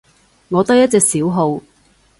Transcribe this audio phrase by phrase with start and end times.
[0.49, 1.61] 我得一隻小號